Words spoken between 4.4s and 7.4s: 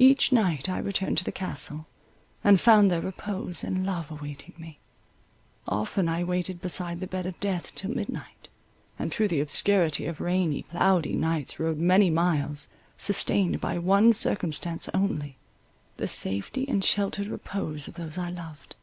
me. Often I waited beside the bed of